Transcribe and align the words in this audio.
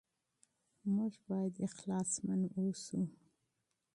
موږ 0.93 1.13
بايد 1.27 1.55
صادق 1.77 2.53
اوسو. 2.59 3.01